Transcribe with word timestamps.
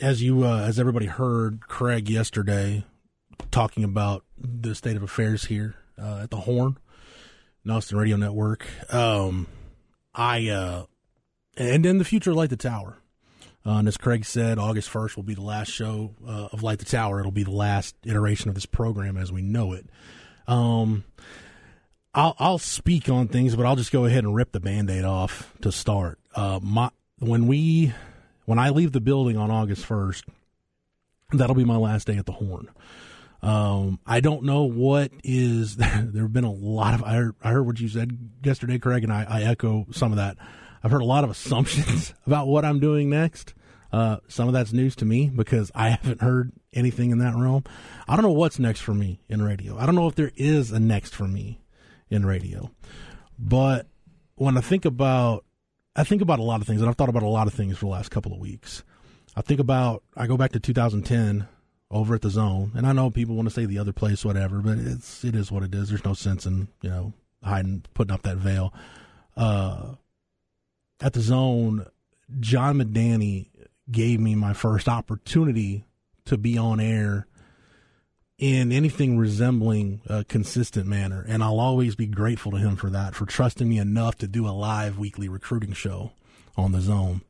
As 0.00 0.22
you, 0.22 0.44
uh, 0.44 0.60
as 0.66 0.78
everybody 0.80 1.06
heard 1.06 1.68
Craig 1.68 2.08
yesterday 2.10 2.84
talking 3.50 3.84
about 3.84 4.24
the 4.36 4.74
state 4.74 4.96
of 4.96 5.02
affairs 5.02 5.44
here 5.44 5.76
uh, 5.96 6.20
at 6.24 6.30
the 6.30 6.38
Horn, 6.38 6.78
Austin 7.68 7.98
Radio 7.98 8.16
Network. 8.16 8.66
Um, 8.92 9.46
I, 10.14 10.48
uh, 10.48 10.84
and 11.56 11.86
in 11.86 11.98
the 11.98 12.04
future, 12.04 12.34
Light 12.34 12.50
the 12.50 12.56
Tower. 12.56 12.98
Uh, 13.66 13.78
and 13.78 13.88
as 13.88 13.96
Craig 13.96 14.24
said, 14.24 14.58
August 14.58 14.90
1st 14.90 15.16
will 15.16 15.22
be 15.22 15.34
the 15.34 15.42
last 15.42 15.70
show 15.70 16.14
uh, 16.26 16.48
of 16.52 16.62
Light 16.62 16.80
the 16.80 16.84
Tower. 16.84 17.20
It'll 17.20 17.32
be 17.32 17.44
the 17.44 17.50
last 17.50 17.94
iteration 18.04 18.48
of 18.48 18.54
this 18.54 18.66
program 18.66 19.16
as 19.16 19.32
we 19.32 19.40
know 19.40 19.72
it. 19.72 19.86
Um, 20.46 21.04
I'll, 22.12 22.36
I'll 22.38 22.58
speak 22.58 23.08
on 23.08 23.28
things, 23.28 23.56
but 23.56 23.64
I'll 23.64 23.76
just 23.76 23.92
go 23.92 24.04
ahead 24.04 24.24
and 24.24 24.34
rip 24.34 24.52
the 24.52 24.60
band 24.60 24.90
aid 24.90 25.04
off 25.04 25.52
to 25.62 25.72
start. 25.72 26.18
Uh, 26.34 26.60
my, 26.62 26.90
when 27.18 27.46
we, 27.46 27.94
when 28.44 28.58
I 28.58 28.70
leave 28.70 28.92
the 28.92 29.00
building 29.00 29.36
on 29.36 29.50
August 29.50 29.86
1st, 29.86 30.24
that'll 31.32 31.56
be 31.56 31.64
my 31.64 31.76
last 31.76 32.06
day 32.06 32.16
at 32.16 32.26
the 32.26 32.32
Horn. 32.32 32.68
Um, 33.42 34.00
I 34.06 34.20
don't 34.20 34.44
know 34.44 34.64
what 34.64 35.10
is. 35.22 35.76
there 35.76 35.88
have 36.22 36.32
been 36.32 36.44
a 36.44 36.52
lot 36.52 36.94
of. 36.94 37.02
I 37.02 37.14
heard, 37.14 37.34
I 37.42 37.50
heard 37.50 37.66
what 37.66 37.78
you 37.78 37.88
said 37.88 38.16
yesterday, 38.42 38.78
Craig, 38.78 39.04
and 39.04 39.12
I, 39.12 39.26
I 39.28 39.42
echo 39.42 39.86
some 39.90 40.12
of 40.12 40.16
that. 40.16 40.38
I've 40.82 40.90
heard 40.90 41.02
a 41.02 41.06
lot 41.06 41.24
of 41.24 41.30
assumptions 41.30 42.14
about 42.26 42.46
what 42.46 42.64
I'm 42.64 42.80
doing 42.80 43.10
next. 43.10 43.54
Uh, 43.92 44.16
some 44.28 44.48
of 44.48 44.54
that's 44.54 44.72
news 44.72 44.96
to 44.96 45.04
me 45.04 45.28
because 45.28 45.70
I 45.74 45.90
haven't 45.90 46.20
heard 46.20 46.52
anything 46.72 47.10
in 47.10 47.18
that 47.18 47.36
realm. 47.36 47.64
I 48.08 48.16
don't 48.16 48.24
know 48.24 48.32
what's 48.32 48.58
next 48.58 48.80
for 48.80 48.92
me 48.92 49.20
in 49.28 49.40
radio. 49.40 49.78
I 49.78 49.86
don't 49.86 49.94
know 49.94 50.08
if 50.08 50.14
there 50.14 50.32
is 50.34 50.72
a 50.72 50.80
next 50.80 51.14
for 51.14 51.28
me 51.28 51.60
in 52.10 52.26
radio. 52.26 52.70
But 53.38 53.86
when 54.34 54.56
I 54.56 54.62
think 54.62 54.84
about, 54.84 55.44
I 55.96 56.04
think 56.04 56.22
about 56.22 56.40
a 56.40 56.42
lot 56.42 56.60
of 56.60 56.66
things, 56.66 56.80
and 56.80 56.88
I've 56.90 56.96
thought 56.96 57.08
about 57.08 57.22
a 57.22 57.28
lot 57.28 57.46
of 57.46 57.54
things 57.54 57.78
for 57.78 57.86
the 57.86 57.92
last 57.92 58.10
couple 58.10 58.32
of 58.32 58.38
weeks. 58.38 58.82
I 59.36 59.42
think 59.42 59.60
about, 59.60 60.02
I 60.16 60.26
go 60.26 60.36
back 60.36 60.52
to 60.52 60.60
2010 60.60 61.46
over 61.90 62.14
at 62.14 62.22
the 62.22 62.30
zone, 62.30 62.72
and 62.74 62.86
I 62.86 62.92
know 62.92 63.10
people 63.10 63.36
want 63.36 63.48
to 63.48 63.54
say 63.54 63.66
the 63.66 63.78
other 63.78 63.92
place, 63.92 64.24
whatever, 64.24 64.58
but 64.58 64.78
it's 64.78 65.24
it 65.24 65.36
is 65.36 65.52
what 65.52 65.62
it 65.62 65.74
is. 65.74 65.88
There's 65.88 66.04
no 66.04 66.14
sense 66.14 66.46
in 66.46 66.68
you 66.82 66.90
know 66.90 67.12
hiding, 67.42 67.84
putting 67.94 68.12
up 68.12 68.22
that 68.22 68.38
veil. 68.38 68.72
Uh, 69.36 69.94
at 71.00 71.12
the 71.12 71.20
zone, 71.20 71.86
John 72.40 72.78
Medani 72.78 73.48
gave 73.90 74.18
me 74.18 74.34
my 74.34 74.52
first 74.52 74.88
opportunity 74.88 75.84
to 76.24 76.36
be 76.36 76.56
on 76.58 76.80
air 76.80 77.26
in 78.38 78.72
anything 78.72 79.16
resembling 79.16 80.00
a 80.06 80.24
consistent 80.24 80.86
manner. 80.86 81.24
And 81.26 81.42
I'll 81.42 81.60
always 81.60 81.94
be 81.94 82.06
grateful 82.06 82.52
to 82.52 82.58
him 82.58 82.76
for 82.76 82.90
that, 82.90 83.14
for 83.14 83.26
trusting 83.26 83.68
me 83.68 83.78
enough 83.78 84.16
to 84.18 84.26
do 84.26 84.46
a 84.46 84.50
live 84.50 84.98
weekly 84.98 85.28
recruiting 85.28 85.72
show 85.72 86.12
on 86.56 86.72
the 86.72 86.80
zone. 86.80 87.22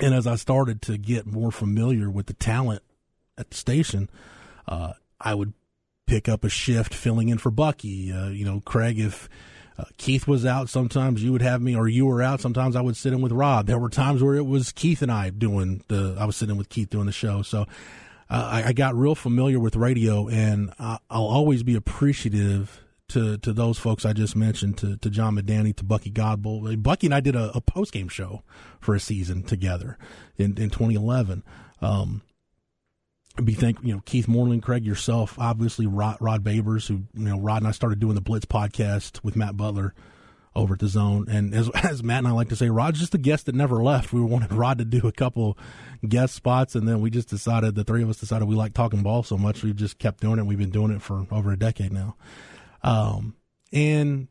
And 0.00 0.14
as 0.14 0.26
I 0.26 0.36
started 0.36 0.82
to 0.82 0.98
get 0.98 1.26
more 1.26 1.50
familiar 1.50 2.10
with 2.10 2.26
the 2.26 2.34
talent 2.34 2.82
at 3.38 3.50
the 3.50 3.56
station, 3.56 4.10
uh, 4.68 4.92
I 5.20 5.34
would 5.34 5.54
pick 6.06 6.28
up 6.28 6.44
a 6.44 6.48
shift 6.48 6.94
filling 6.94 7.28
in 7.28 7.38
for 7.38 7.50
Bucky. 7.50 8.12
Uh, 8.12 8.28
you 8.28 8.44
know, 8.44 8.60
Craig, 8.64 9.00
if 9.00 9.28
uh, 9.78 9.84
Keith 9.96 10.28
was 10.28 10.46
out, 10.46 10.68
sometimes 10.68 11.22
you 11.22 11.32
would 11.32 11.42
have 11.42 11.60
me, 11.60 11.74
or 11.74 11.88
you 11.88 12.06
were 12.06 12.22
out. 12.22 12.40
Sometimes 12.40 12.76
I 12.76 12.80
would 12.80 12.96
sit 12.96 13.12
in 13.12 13.22
with 13.22 13.32
Rob. 13.32 13.66
There 13.66 13.78
were 13.78 13.88
times 13.88 14.22
where 14.22 14.34
it 14.34 14.46
was 14.46 14.70
Keith 14.70 15.02
and 15.02 15.10
I 15.10 15.30
doing 15.30 15.82
the. 15.88 16.16
I 16.18 16.26
was 16.26 16.36
sitting 16.36 16.56
with 16.56 16.68
Keith 16.68 16.90
doing 16.90 17.06
the 17.06 17.12
show. 17.12 17.42
So 17.42 17.66
uh, 18.28 18.48
I, 18.52 18.68
I, 18.68 18.72
got 18.72 18.94
real 18.94 19.14
familiar 19.14 19.60
with 19.60 19.76
radio, 19.76 20.28
and 20.28 20.72
I, 20.78 20.98
will 21.10 21.28
always 21.28 21.62
be 21.62 21.74
appreciative 21.74 22.82
to 23.08 23.38
to 23.38 23.52
those 23.52 23.78
folks 23.78 24.04
I 24.04 24.12
just 24.12 24.34
mentioned, 24.34 24.78
to 24.78 24.96
to 24.96 25.10
John 25.10 25.36
Medani, 25.36 25.74
to 25.76 25.84
Bucky 25.84 26.10
Godbolt. 26.10 26.82
Bucky 26.82 27.06
and 27.06 27.14
I 27.14 27.20
did 27.20 27.36
a, 27.36 27.56
a 27.56 27.60
post 27.60 27.92
game 27.92 28.08
show 28.08 28.42
for 28.80 28.94
a 28.94 29.00
season 29.00 29.42
together 29.42 29.96
in 30.36 30.58
in 30.58 30.70
2011. 30.70 31.44
Um, 31.80 32.22
be 33.44 33.54
thank 33.54 33.78
you 33.82 33.94
know 33.94 34.02
Keith 34.04 34.28
Moreland, 34.28 34.62
Craig, 34.62 34.84
yourself, 34.84 35.38
obviously 35.38 35.86
Rod, 35.86 36.16
Rod 36.20 36.42
Babers, 36.42 36.88
who 36.88 37.02
you 37.14 37.28
know 37.28 37.38
Rod 37.38 37.58
and 37.58 37.68
I 37.68 37.72
started 37.72 38.00
doing 38.00 38.14
the 38.14 38.20
Blitz 38.20 38.46
podcast 38.46 39.22
with 39.22 39.36
Matt 39.36 39.56
Butler 39.56 39.94
over 40.56 40.74
at 40.74 40.80
the 40.80 40.88
Zone, 40.88 41.26
and 41.28 41.54
as 41.54 41.68
as 41.74 42.02
Matt 42.02 42.18
and 42.18 42.28
I 42.28 42.32
like 42.32 42.48
to 42.48 42.56
say, 42.56 42.68
Rod's 42.68 42.98
just 42.98 43.14
a 43.14 43.18
guest 43.18 43.46
that 43.46 43.54
never 43.54 43.82
left. 43.82 44.12
We 44.12 44.20
wanted 44.20 44.52
Rod 44.52 44.78
to 44.78 44.84
do 44.84 45.06
a 45.06 45.12
couple 45.12 45.56
guest 46.06 46.34
spots, 46.34 46.74
and 46.74 46.88
then 46.88 47.00
we 47.00 47.10
just 47.10 47.28
decided 47.28 47.74
the 47.74 47.84
three 47.84 48.02
of 48.02 48.10
us 48.10 48.18
decided 48.18 48.48
we 48.48 48.56
like 48.56 48.74
talking 48.74 49.02
ball 49.02 49.22
so 49.22 49.36
much 49.36 49.62
we 49.62 49.72
just 49.72 49.98
kept 49.98 50.20
doing 50.20 50.38
it. 50.38 50.46
We've 50.46 50.58
been 50.58 50.70
doing 50.70 50.90
it 50.90 51.02
for 51.02 51.26
over 51.30 51.52
a 51.52 51.58
decade 51.58 51.92
now, 51.92 52.16
um, 52.82 53.36
and 53.72 54.28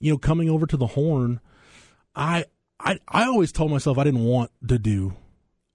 you 0.00 0.12
know 0.12 0.18
coming 0.18 0.50
over 0.50 0.66
to 0.66 0.76
the 0.76 0.88
Horn, 0.88 1.40
I 2.14 2.46
I 2.80 2.98
I 3.06 3.24
always 3.24 3.52
told 3.52 3.70
myself 3.70 3.98
I 3.98 4.04
didn't 4.04 4.24
want 4.24 4.50
to 4.66 4.78
do 4.78 5.14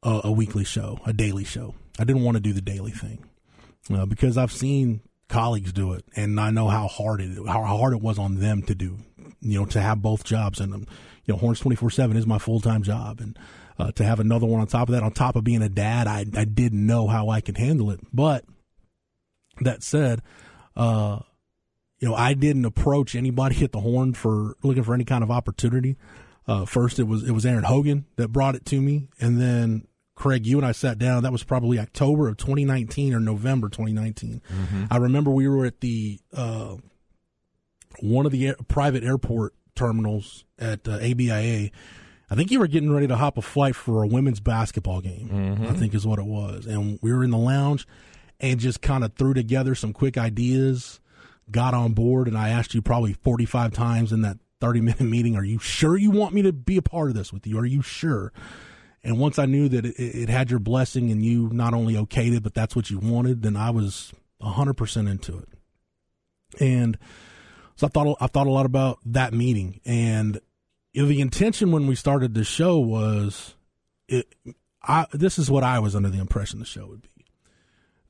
a, 0.04 0.22
a 0.26 0.32
weekly 0.32 0.64
show, 0.64 1.00
a 1.06 1.14
daily 1.14 1.44
show. 1.44 1.76
I 2.00 2.04
didn't 2.04 2.24
want 2.24 2.36
to 2.36 2.42
do 2.42 2.54
the 2.54 2.62
daily 2.62 2.92
thing 2.92 3.26
uh, 3.94 4.06
because 4.06 4.38
I've 4.38 4.52
seen 4.52 5.02
colleagues 5.28 5.74
do 5.74 5.94
it, 5.94 6.06
and 6.16 6.40
I 6.40 6.52
know 6.52 6.68
how 6.68 6.88
hard 6.88 7.22
it 7.22 7.38
how 7.48 7.64
hard 7.64 7.94
it 7.94 8.02
was 8.02 8.20
on 8.20 8.40
them 8.40 8.62
to 8.64 8.76
do. 8.76 8.98
You 9.42 9.60
know, 9.60 9.66
to 9.68 9.82
have 9.82 10.02
both 10.02 10.24
jobs, 10.24 10.60
and 10.60 10.74
um, 10.74 10.88
you 11.26 11.34
know, 11.34 11.38
Horns 11.38 11.60
twenty 11.60 11.76
four 11.76 11.90
seven 11.90 12.18
is 12.18 12.28
my 12.28 12.38
full 12.38 12.62
time 12.62 12.84
job, 12.84 13.20
and 13.20 13.38
uh, 13.80 13.92
to 13.94 14.04
have 14.04 14.20
another 14.20 14.46
one 14.46 14.62
on 14.62 14.68
top 14.68 14.90
of 14.90 14.94
that, 14.94 15.04
on 15.04 15.12
top 15.12 15.36
of 15.36 15.44
being 15.44 15.62
a 15.62 15.70
dad, 15.70 16.08
I 16.08 16.26
I 16.36 16.46
didn't 16.46 16.86
know 16.86 17.08
how 17.08 17.30
I 17.30 17.42
could 17.42 17.58
handle 17.58 17.92
it. 17.92 18.00
But 18.14 18.46
that 19.62 19.84
said, 19.84 20.22
uh, 20.76 21.20
you 22.00 22.08
know, 22.08 22.16
I 22.16 22.34
didn't 22.34 22.66
approach 22.66 23.16
anybody 23.16 23.64
at 23.64 23.72
the 23.72 23.80
Horn 23.80 24.14
for 24.14 24.56
looking 24.64 24.84
for 24.84 24.94
any 24.94 25.06
kind 25.06 25.24
of 25.24 25.32
opportunity. 25.32 25.98
Uh, 26.48 26.66
first, 26.66 27.00
it 27.00 27.04
was 27.04 27.24
it 27.24 27.32
was 27.32 27.46
Aaron 27.46 27.64
Hogan 27.64 28.06
that 28.16 28.30
brought 28.30 28.56
it 28.56 28.66
to 28.68 28.82
me, 28.82 29.08
and 29.20 29.40
then 29.40 29.88
Craig, 30.16 30.46
you 30.46 30.58
and 30.58 30.66
I 30.66 30.72
sat 30.72 30.98
down. 30.98 31.24
That 31.24 31.32
was 31.32 31.44
probably 31.44 31.80
October 31.80 32.28
of 32.28 32.38
2019 32.38 33.14
or 33.14 33.20
November 33.20 33.70
2019. 33.70 34.42
Mm-hmm. 34.48 34.86
I 34.92 34.98
remember 34.98 35.32
we 35.32 35.48
were 35.48 35.66
at 35.66 35.80
the 35.80 36.20
uh, 36.34 36.76
one 38.00 38.26
of 38.26 38.32
the 38.32 38.48
air, 38.48 38.56
private 38.68 39.04
airport 39.04 39.54
terminals 39.76 40.46
at 40.60 40.88
uh, 40.88 41.00
ABIA. 41.00 41.72
I 42.30 42.36
think 42.36 42.52
you 42.52 42.60
were 42.60 42.68
getting 42.68 42.92
ready 42.92 43.08
to 43.08 43.18
hop 43.18 43.38
a 43.38 43.42
flight 43.42 43.76
for 43.76 44.04
a 44.04 44.08
women's 44.08 44.40
basketball 44.40 45.02
game. 45.02 45.30
Mm-hmm. 45.30 45.68
I 45.68 45.74
think 45.74 45.94
is 45.94 46.08
what 46.08 46.20
it 46.20 46.26
was, 46.26 46.66
and 46.66 46.98
we 47.02 47.14
were 47.14 47.24
in 47.24 47.32
the 47.32 47.38
lounge 47.38 47.88
and 48.40 48.60
just 48.60 48.82
kind 48.82 49.04
of 49.04 49.14
threw 49.14 49.34
together 49.34 49.76
some 49.76 49.94
quick 49.94 50.18
ideas. 50.18 51.00
Got 51.50 51.74
on 51.74 51.92
board, 51.92 52.28
and 52.28 52.38
I 52.38 52.50
asked 52.50 52.74
you 52.74 52.82
probably 52.82 53.12
45 53.12 53.74
times 53.74 54.14
in 54.14 54.22
that 54.22 54.38
30 54.62 54.82
minute 54.82 55.02
meeting, 55.02 55.36
"Are 55.36 55.44
you 55.44 55.60
sure 55.60 55.98
you 55.98 56.12
want 56.12 56.34
me 56.34 56.42
to 56.44 56.54
be 56.54 56.78
a 56.78 56.82
part 56.82 57.10
of 57.10 57.16
this 57.16 57.34
with 57.34 57.46
you? 57.46 57.58
Are 57.58 57.66
you 57.66 57.82
sure?" 57.82 58.32
And 59.04 59.20
once 59.20 59.40
I 59.40 59.46
knew 59.46 59.68
that 59.70 59.86
it, 59.86 59.96
it, 59.98 60.30
had 60.30 60.52
your 60.52 60.60
blessing 60.60 61.12
and 61.12 61.26
you 61.26 61.50
not 61.52 61.74
only 61.74 61.96
okayed 61.96 62.36
it, 62.36 62.44
but 62.44 62.54
that's 62.54 62.76
what 62.76 62.90
you 62.90 63.00
wanted, 63.00 63.42
then 63.42 63.56
I 63.56 63.72
was 63.72 64.14
100% 64.42 65.10
into 65.10 65.40
it. 65.40 65.50
And 66.60 66.98
so 67.76 67.88
I 67.88 67.90
thought, 67.90 68.18
I 68.20 68.28
thought 68.28 68.48
a 68.48 68.52
lot 68.52 68.66
about 68.66 69.00
that 69.06 69.34
meeting. 69.34 69.82
And 69.86 70.40
you 70.94 71.04
know, 71.04 71.08
the 71.08 71.22
intention 71.22 71.72
when 71.72 71.88
we 71.88 71.96
started 71.96 72.34
the 72.34 72.44
show 72.44 72.78
was 72.80 73.56
it, 74.08 74.34
I, 74.84 75.06
this 75.14 75.40
is 75.40 75.50
what 75.50 75.64
I 75.64 75.80
was 75.80 75.96
under 75.96 76.10
the 76.10 76.20
impression 76.20 76.60
the 76.60 76.66
show 76.66 76.88
would 76.88 77.02
be 77.02 77.10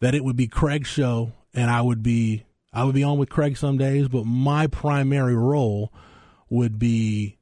that 0.02 0.16
it 0.16 0.24
would 0.24 0.36
be 0.36 0.48
Craig's 0.48 0.90
show 0.90 1.32
and 1.54 1.70
I 1.70 1.82
would 1.82 2.04
be, 2.04 2.46
I 2.74 2.84
would 2.84 2.96
be 2.96 3.04
on 3.04 3.18
with 3.18 3.30
Craig 3.30 3.56
some 3.56 3.78
days, 3.78 4.08
but 4.08 4.26
my 4.26 4.68
primary 4.68 5.36
role 5.36 5.94
would 6.50 6.80
be 6.80 7.38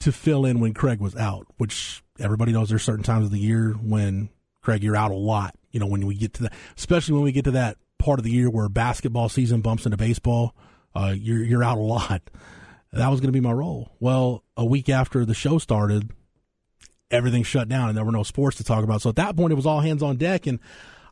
to 0.00 0.10
fill 0.10 0.46
in 0.46 0.60
when 0.60 0.74
Craig 0.74 1.00
was 1.00 1.14
out, 1.16 1.46
which 1.58 2.02
everybody 2.18 2.52
knows 2.52 2.70
there's 2.70 2.82
certain 2.82 3.04
times 3.04 3.26
of 3.26 3.30
the 3.30 3.38
year 3.38 3.72
when 3.72 4.30
Craig 4.62 4.82
you're 4.82 4.96
out 4.96 5.10
a 5.10 5.14
lot. 5.14 5.54
You 5.70 5.78
know 5.80 5.86
when 5.86 6.06
we 6.06 6.14
get 6.16 6.34
to 6.34 6.44
that, 6.44 6.52
especially 6.76 7.14
when 7.14 7.22
we 7.22 7.32
get 7.32 7.44
to 7.44 7.52
that 7.52 7.76
part 7.98 8.18
of 8.18 8.24
the 8.24 8.30
year 8.30 8.50
where 8.50 8.68
basketball 8.68 9.28
season 9.28 9.60
bumps 9.60 9.84
into 9.84 9.96
baseball, 9.96 10.54
uh, 10.94 11.14
you're 11.16 11.42
you're 11.42 11.64
out 11.64 11.78
a 11.78 11.82
lot. 11.82 12.22
That 12.92 13.08
was 13.08 13.20
going 13.20 13.28
to 13.28 13.32
be 13.32 13.40
my 13.40 13.52
role. 13.52 13.92
Well, 14.00 14.42
a 14.56 14.64
week 14.64 14.88
after 14.88 15.24
the 15.24 15.34
show 15.34 15.58
started, 15.58 16.10
everything 17.10 17.42
shut 17.42 17.68
down 17.68 17.88
and 17.88 17.96
there 17.96 18.04
were 18.04 18.12
no 18.12 18.22
sports 18.22 18.56
to 18.58 18.64
talk 18.64 18.82
about. 18.84 19.02
So 19.02 19.10
at 19.10 19.16
that 19.16 19.36
point, 19.36 19.52
it 19.52 19.56
was 19.56 19.66
all 19.66 19.80
hands 19.80 20.02
on 20.02 20.16
deck, 20.16 20.46
and 20.46 20.58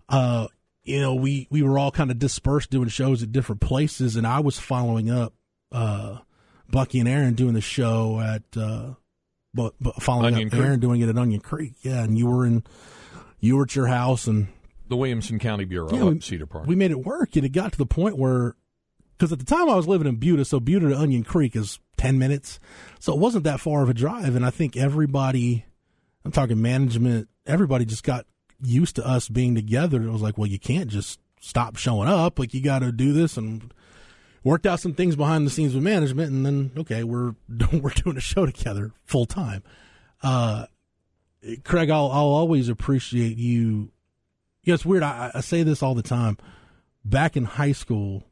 uh, 0.08 0.48
you 0.84 1.00
know 1.00 1.14
we 1.14 1.46
we 1.50 1.62
were 1.62 1.78
all 1.78 1.90
kind 1.90 2.10
of 2.10 2.19
dispersed 2.19 2.70
doing 2.70 2.88
shows 2.88 3.22
at 3.22 3.32
different 3.32 3.60
places, 3.60 4.16
and 4.16 4.26
I 4.26 4.40
was 4.40 4.58
following 4.58 5.10
up. 5.10 5.34
Uh, 5.70 6.19
Bucky 6.70 6.98
and 6.98 7.08
Aaron 7.08 7.32
doing 7.34 7.54
the 7.54 7.60
show 7.62 8.20
at 8.20 8.42
uh, 8.54 8.94
but, 9.54 9.72
but 9.80 10.02
following 10.02 10.34
Onion 10.34 10.48
up 10.48 10.52
Creek. 10.52 10.62
Aaron 10.64 10.80
doing 10.80 11.00
it 11.00 11.08
at 11.08 11.16
Onion 11.16 11.40
Creek. 11.40 11.75
Yeah, 11.80 12.02
and 12.02 12.19
you 12.19 12.26
were 12.26 12.44
in 12.44 12.62
you 13.40 13.56
were 13.56 13.62
at 13.62 13.75
your 13.75 13.86
house 13.86 14.26
and 14.26 14.48
the 14.88 14.96
Williamson 14.96 15.38
County 15.38 15.64
Bureau 15.64 15.88
Yeah, 15.92 16.04
we- 16.04 16.20
Cedar 16.20 16.46
Park. 16.46 16.66
we 16.66 16.75
made 16.75 16.90
it 16.90 17.04
work. 17.04 17.36
And 17.36 17.44
it 17.46 17.50
got 17.50 17.72
to 17.72 17.78
the 17.78 17.86
point 17.86 18.19
where, 18.19 18.54
because 19.18 19.32
at 19.32 19.40
the 19.40 19.44
time 19.44 19.68
I 19.68 19.74
was 19.74 19.88
living 19.88 20.06
in 20.06 20.16
Buda, 20.16 20.44
so 20.44 20.60
Buda 20.60 20.90
to 20.90 20.96
Onion 20.98 21.24
Creek 21.24 21.56
is 21.56 21.80
10 21.96 22.18
minutes. 22.18 22.60
So 23.00 23.12
it 23.12 23.18
wasn't 23.18 23.44
that 23.44 23.58
far 23.58 23.82
of 23.82 23.88
a 23.88 23.94
drive. 23.94 24.36
And 24.36 24.46
I 24.46 24.50
think 24.50 24.76
everybody, 24.76 25.64
I'm 26.24 26.30
talking 26.30 26.62
management, 26.62 27.28
everybody 27.44 27.84
just 27.84 28.04
got 28.04 28.26
used 28.62 28.94
to 28.96 29.06
us 29.06 29.28
being 29.28 29.56
together. 29.56 30.02
It 30.02 30.10
was 30.10 30.22
like, 30.22 30.38
well, 30.38 30.46
you 30.46 30.60
can't 30.60 30.88
just 30.88 31.18
stop 31.40 31.76
showing 31.76 32.08
up. 32.08 32.38
Like, 32.38 32.54
you 32.54 32.62
got 32.62 32.78
to 32.80 32.92
do 32.92 33.12
this 33.12 33.36
and 33.36 33.74
worked 34.44 34.66
out 34.66 34.78
some 34.78 34.94
things 34.94 35.16
behind 35.16 35.44
the 35.44 35.50
scenes 35.50 35.74
with 35.74 35.82
management. 35.82 36.30
And 36.30 36.46
then, 36.46 36.70
okay, 36.78 37.02
we're, 37.02 37.34
we're 37.72 37.90
doing 37.90 38.16
a 38.16 38.20
show 38.20 38.46
together 38.46 38.92
full 39.04 39.26
time. 39.26 39.64
Uh, 40.22 40.66
Craig, 41.64 41.90
I'll, 41.90 42.10
I'll 42.12 42.28
always 42.28 42.68
appreciate 42.68 43.36
you. 43.36 43.90
Know, 44.64 44.74
it's 44.74 44.86
weird. 44.86 45.02
I, 45.02 45.32
I 45.34 45.40
say 45.40 45.64
this 45.64 45.82
all 45.82 45.94
the 45.96 46.02
time. 46.02 46.36
Back 47.04 47.36
in 47.36 47.44
high 47.44 47.72
school, 47.72 48.27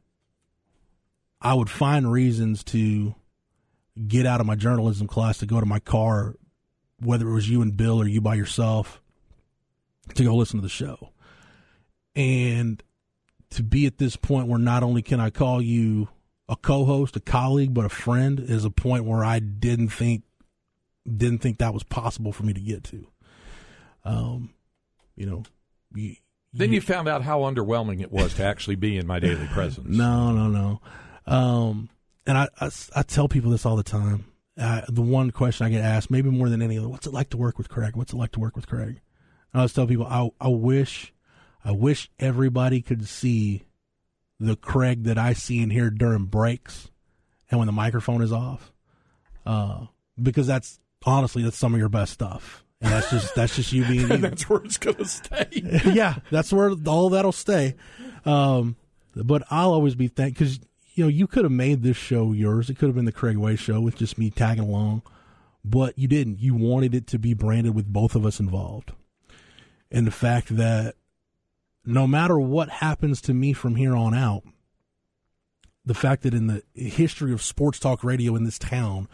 I 1.41 1.53
would 1.53 1.69
find 1.69 2.11
reasons 2.11 2.63
to 2.65 3.15
get 4.07 4.25
out 4.25 4.41
of 4.41 4.47
my 4.47 4.55
journalism 4.55 5.07
class 5.07 5.39
to 5.39 5.45
go 5.45 5.59
to 5.59 5.65
my 5.65 5.79
car, 5.79 6.35
whether 6.99 7.27
it 7.27 7.33
was 7.33 7.49
you 7.49 7.61
and 7.61 7.75
Bill 7.75 8.01
or 8.01 8.07
you 8.07 8.21
by 8.21 8.35
yourself, 8.35 9.01
to 10.15 10.23
go 10.23 10.35
listen 10.35 10.57
to 10.57 10.63
the 10.63 10.69
show. 10.69 11.11
And 12.15 12.81
to 13.51 13.63
be 13.63 13.85
at 13.85 13.97
this 13.97 14.15
point 14.15 14.47
where 14.47 14.59
not 14.59 14.83
only 14.83 15.01
can 15.01 15.19
I 15.19 15.29
call 15.29 15.61
you 15.61 16.09
a 16.49 16.55
co-host, 16.55 17.15
a 17.15 17.19
colleague, 17.19 17.73
but 17.73 17.85
a 17.85 17.89
friend 17.89 18.39
is 18.39 18.65
a 18.65 18.69
point 18.69 19.05
where 19.05 19.23
I 19.23 19.39
didn't 19.39 19.89
think 19.89 20.23
didn't 21.05 21.39
think 21.39 21.59
that 21.59 21.73
was 21.73 21.83
possible 21.83 22.33
for 22.33 22.43
me 22.43 22.53
to 22.53 22.59
get 22.59 22.83
to. 22.85 23.07
Um, 24.03 24.53
you 25.15 25.25
know, 25.25 25.43
you, 25.93 26.15
then 26.51 26.73
you 26.73 26.81
found 26.81 27.07
out 27.07 27.21
how 27.21 27.41
underwhelming 27.41 28.01
it 28.01 28.11
was 28.11 28.33
to 28.35 28.43
actually 28.43 28.75
be 28.75 28.97
in 28.97 29.07
my 29.07 29.19
daily 29.19 29.47
presence. 29.47 29.87
No, 29.97 30.31
no, 30.33 30.47
no. 30.47 30.81
Um, 31.27 31.89
and 32.25 32.37
I, 32.37 32.47
I, 32.59 32.69
I 32.95 33.03
tell 33.03 33.27
people 33.27 33.51
this 33.51 33.65
all 33.65 33.75
the 33.75 33.83
time. 33.83 34.25
Uh, 34.57 34.81
the 34.89 35.03
one 35.03 35.29
question 35.29 35.67
I 35.67 35.69
get 35.69 35.83
asked, 35.83 36.09
maybe 36.09 36.29
more 36.29 36.49
than 36.49 36.61
any 36.61 36.79
other, 36.79 36.89
what's 36.89 37.05
it 37.05 37.13
like 37.13 37.29
to 37.29 37.37
work 37.37 37.57
with 37.57 37.69
Craig? 37.69 37.95
What's 37.95 38.13
it 38.13 38.17
like 38.17 38.31
to 38.31 38.39
work 38.39 38.55
with 38.55 38.67
Craig? 38.67 38.87
And 38.87 38.99
I 39.53 39.59
always 39.59 39.73
tell 39.73 39.85
people, 39.85 40.07
I, 40.07 40.29
I 40.41 40.47
wish, 40.47 41.13
I 41.63 41.71
wish 41.71 42.09
everybody 42.19 42.81
could 42.81 43.07
see 43.07 43.63
the 44.39 44.55
Craig 44.55 45.03
that 45.03 45.17
I 45.17 45.33
see 45.33 45.61
in 45.61 45.69
here 45.69 45.89
during 45.89 46.25
breaks 46.25 46.89
and 47.51 47.59
when 47.59 47.67
the 47.67 47.71
microphone 47.71 48.21
is 48.21 48.31
off. 48.31 48.71
Uh, 49.45 49.85
because 50.21 50.47
that's 50.47 50.79
honestly, 51.05 51.43
that's 51.43 51.57
some 51.57 51.73
of 51.73 51.79
your 51.79 51.89
best 51.89 52.13
stuff. 52.13 52.63
And 52.81 52.91
that's 52.91 53.09
just, 53.09 53.35
that's 53.35 53.55
just 53.55 53.71
you 53.71 53.85
being 53.85 54.07
you. 54.09 54.17
that's 54.17 54.49
where 54.49 54.61
it's 54.63 54.77
going 54.77 54.97
to 54.97 55.05
stay. 55.05 55.47
yeah, 55.85 56.15
that's 56.31 56.51
where 56.51 56.71
all 56.85 57.09
that'll 57.09 57.31
stay. 57.31 57.75
Um, 58.25 58.75
but 59.15 59.43
I'll 59.49 59.73
always 59.73 59.95
be 59.95 60.07
thankful 60.07 60.45
because 60.45 60.59
you 60.97 61.03
know 61.03 61.09
you 61.09 61.27
could 61.27 61.43
have 61.43 61.51
made 61.51 61.83
this 61.83 61.95
show 61.95 62.33
yours. 62.33 62.69
It 62.69 62.77
could 62.77 62.87
have 62.87 62.95
been 62.95 63.05
the 63.05 63.11
Craig 63.11 63.37
Way 63.37 63.55
show 63.55 63.79
with 63.79 63.97
just 63.97 64.17
me 64.17 64.31
tagging 64.31 64.63
along, 64.63 65.03
but 65.63 65.97
you 65.97 66.07
didn't. 66.07 66.39
You 66.39 66.55
wanted 66.55 66.95
it 66.95 67.05
to 67.07 67.19
be 67.19 67.35
branded 67.35 67.75
with 67.75 67.91
both 67.91 68.15
of 68.15 68.25
us 68.25 68.39
involved, 68.39 68.93
and 69.91 70.07
the 70.07 70.11
fact 70.11 70.55
that 70.57 70.95
no 71.85 72.07
matter 72.07 72.39
what 72.39 72.69
happens 72.69 73.21
to 73.21 73.33
me 73.33 73.53
from 73.53 73.75
here 73.75 73.95
on 73.95 74.15
out, 74.15 74.43
the 75.85 75.93
fact 75.93 76.23
that 76.23 76.33
in 76.33 76.47
the 76.47 76.63
history 76.73 77.31
of 77.31 77.43
sports 77.43 77.79
talk 77.79 78.03
radio 78.03 78.35
in 78.35 78.43
this 78.43 78.59
town 78.59 79.07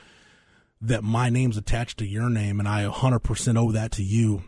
that 0.82 1.04
my 1.04 1.30
name's 1.30 1.56
attached 1.56 2.00
to 2.00 2.06
your 2.06 2.30
name 2.30 2.60
and 2.60 2.68
I 2.68 2.84
100% 2.84 3.58
owe 3.58 3.72
that 3.72 3.92
to 3.94 4.04
you. 4.04 4.44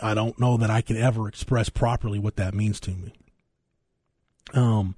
I 0.00 0.14
don't 0.14 0.38
know 0.38 0.56
that 0.56 0.70
I 0.70 0.80
can 0.80 0.96
ever 0.96 1.28
express 1.28 1.68
properly 1.68 2.18
what 2.18 2.36
that 2.36 2.54
means 2.54 2.80
to 2.80 2.92
me. 2.92 3.12
Um, 4.54 4.94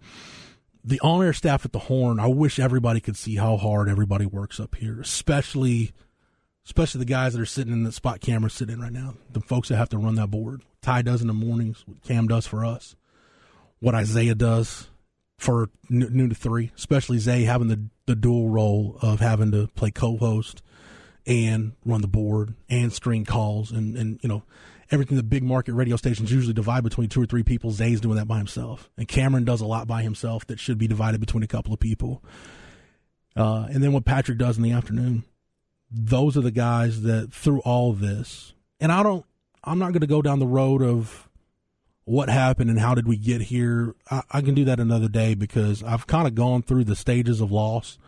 the 0.88 1.00
on 1.00 1.22
air 1.22 1.34
staff 1.34 1.66
at 1.66 1.72
the 1.72 1.78
Horn, 1.78 2.18
I 2.18 2.28
wish 2.28 2.58
everybody 2.58 3.00
could 3.00 3.16
see 3.16 3.36
how 3.36 3.58
hard 3.58 3.90
everybody 3.90 4.24
works 4.24 4.58
up 4.58 4.74
here, 4.74 5.00
especially, 5.00 5.92
especially 6.64 7.00
the 7.00 7.04
guys 7.04 7.34
that 7.34 7.42
are 7.42 7.46
sitting 7.46 7.74
in 7.74 7.84
the 7.84 7.92
spot 7.92 8.20
camera 8.20 8.48
sitting 8.48 8.76
in 8.76 8.80
right 8.80 8.92
now, 8.92 9.14
the 9.30 9.40
folks 9.40 9.68
that 9.68 9.76
have 9.76 9.90
to 9.90 9.98
run 9.98 10.14
that 10.14 10.30
board. 10.30 10.62
Ty 10.80 11.02
does 11.02 11.20
in 11.20 11.26
the 11.26 11.34
mornings, 11.34 11.84
what 11.86 12.02
Cam 12.02 12.26
does 12.26 12.46
for 12.46 12.64
us, 12.64 12.96
what 13.80 13.94
Isaiah 13.94 14.34
does 14.34 14.88
for 15.36 15.68
noon 15.90 16.30
to 16.30 16.34
three, 16.34 16.72
especially 16.74 17.18
Zay 17.18 17.44
having 17.44 17.68
the, 17.68 17.84
the 18.06 18.16
dual 18.16 18.48
role 18.48 18.96
of 19.02 19.20
having 19.20 19.52
to 19.52 19.66
play 19.68 19.90
co-host 19.90 20.62
and 21.26 21.72
run 21.84 22.00
the 22.00 22.08
board 22.08 22.54
and 22.70 22.94
screen 22.94 23.26
calls 23.26 23.70
and, 23.70 23.94
and 23.94 24.18
you 24.22 24.28
know 24.28 24.42
everything 24.90 25.16
the 25.16 25.22
big 25.22 25.42
market 25.42 25.74
radio 25.74 25.96
stations 25.96 26.32
usually 26.32 26.54
divide 26.54 26.84
between 26.84 27.08
two 27.08 27.22
or 27.22 27.26
three 27.26 27.42
people. 27.42 27.70
Zay's 27.70 28.00
doing 28.00 28.16
that 28.16 28.28
by 28.28 28.38
himself, 28.38 28.90
and 28.96 29.08
Cameron 29.08 29.44
does 29.44 29.60
a 29.60 29.66
lot 29.66 29.86
by 29.86 30.02
himself 30.02 30.46
that 30.46 30.58
should 30.58 30.78
be 30.78 30.88
divided 30.88 31.20
between 31.20 31.42
a 31.42 31.48
couple 31.48 31.72
of 31.72 31.80
people. 31.80 32.22
Uh, 33.36 33.68
and 33.70 33.82
then 33.82 33.92
what 33.92 34.04
Patrick 34.04 34.38
does 34.38 34.56
in 34.56 34.62
the 34.62 34.72
afternoon. 34.72 35.24
Those 35.90 36.36
are 36.36 36.42
the 36.42 36.50
guys 36.50 37.02
that 37.02 37.32
through 37.32 37.60
all 37.60 37.92
this, 37.92 38.52
and 38.80 38.92
I 38.92 39.02
don't. 39.02 39.24
I'm 39.64 39.78
not 39.78 39.92
going 39.92 40.00
to 40.00 40.06
go 40.06 40.22
down 40.22 40.38
the 40.38 40.46
road 40.46 40.82
of 40.82 41.28
what 42.04 42.28
happened 42.28 42.70
and 42.70 42.78
how 42.78 42.94
did 42.94 43.06
we 43.06 43.16
get 43.16 43.42
here. 43.42 43.94
I, 44.10 44.22
I 44.30 44.40
can 44.40 44.54
do 44.54 44.64
that 44.66 44.80
another 44.80 45.08
day 45.08 45.34
because 45.34 45.82
I've 45.82 46.06
kind 46.06 46.26
of 46.26 46.34
gone 46.34 46.62
through 46.62 46.84
the 46.84 46.96
stages 46.96 47.40
of 47.40 47.50
loss, 47.50 47.98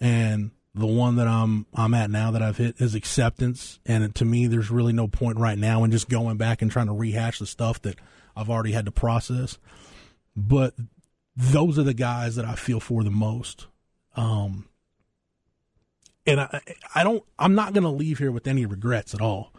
and 0.00 0.50
the 0.74 0.86
one 0.86 1.16
that 1.16 1.26
I'm 1.26 1.66
I'm 1.74 1.94
at 1.94 2.10
now 2.10 2.30
that 2.30 2.42
I've 2.42 2.56
hit 2.56 2.80
is 2.80 2.94
acceptance. 2.94 3.80
And 3.86 4.14
to 4.14 4.24
me, 4.24 4.46
there's 4.46 4.70
really 4.70 4.92
no 4.92 5.08
point 5.08 5.38
right 5.38 5.58
now 5.58 5.84
in 5.84 5.90
just 5.90 6.08
going 6.08 6.36
back 6.36 6.62
and 6.62 6.70
trying 6.70 6.86
to 6.86 6.92
rehash 6.92 7.38
the 7.38 7.46
stuff 7.46 7.82
that 7.82 7.96
I've 8.36 8.50
already 8.50 8.72
had 8.72 8.86
to 8.86 8.92
process. 8.92 9.58
But 10.36 10.74
those 11.36 11.78
are 11.78 11.82
the 11.82 11.94
guys 11.94 12.36
that 12.36 12.44
I 12.44 12.54
feel 12.54 12.80
for 12.80 13.02
the 13.02 13.10
most. 13.10 13.66
Um, 14.14 14.68
and 16.26 16.40
I 16.40 16.60
I 16.94 17.04
don't 17.04 17.24
I'm 17.38 17.54
not 17.54 17.72
going 17.72 17.84
to 17.84 17.90
leave 17.90 18.18
here 18.18 18.32
with 18.32 18.46
any 18.46 18.66
regrets 18.66 19.14
at 19.14 19.20
all. 19.20 19.52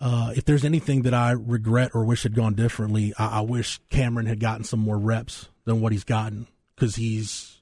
Uh, 0.00 0.32
if 0.34 0.46
there's 0.46 0.64
anything 0.64 1.02
that 1.02 1.12
I 1.12 1.32
regret 1.32 1.90
or 1.94 2.04
wish 2.04 2.22
had 2.22 2.34
gone 2.34 2.54
differently, 2.54 3.12
I, 3.18 3.38
I 3.38 3.40
wish 3.42 3.80
Cameron 3.90 4.26
had 4.26 4.40
gotten 4.40 4.64
some 4.64 4.80
more 4.80 4.98
reps 4.98 5.48
than 5.66 5.82
what 5.82 5.92
he's 5.92 6.04
gotten 6.04 6.46
because 6.74 6.96
he's 6.96 7.59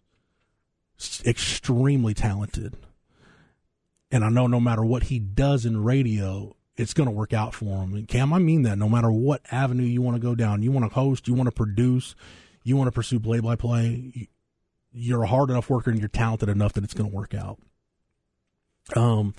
extremely 1.24 2.14
talented. 2.14 2.76
And 4.10 4.24
I 4.24 4.30
know 4.30 4.46
no 4.46 4.60
matter 4.60 4.84
what 4.84 5.04
he 5.04 5.18
does 5.18 5.66
in 5.66 5.84
radio, 5.84 6.56
it's 6.76 6.94
going 6.94 7.08
to 7.08 7.14
work 7.14 7.32
out 7.32 7.54
for 7.54 7.82
him. 7.82 7.94
And 7.94 8.08
Cam, 8.08 8.32
I 8.32 8.38
mean 8.38 8.62
that 8.62 8.78
no 8.78 8.88
matter 8.88 9.10
what 9.10 9.42
avenue 9.50 9.84
you 9.84 10.00
want 10.00 10.16
to 10.16 10.22
go 10.22 10.34
down, 10.34 10.62
you 10.62 10.72
want 10.72 10.88
to 10.88 10.94
host, 10.94 11.28
you 11.28 11.34
want 11.34 11.48
to 11.48 11.54
produce, 11.54 12.14
you 12.62 12.76
want 12.76 12.88
to 12.88 12.92
pursue 12.92 13.20
play 13.20 13.40
by 13.40 13.56
play, 13.56 14.28
you're 14.92 15.22
a 15.24 15.28
hard 15.28 15.50
enough 15.50 15.68
worker 15.68 15.90
and 15.90 15.98
you're 15.98 16.08
talented 16.08 16.48
enough 16.48 16.72
that 16.72 16.84
it's 16.84 16.94
going 16.94 17.10
to 17.10 17.14
work 17.14 17.34
out. 17.34 17.58
Um, 18.96 19.34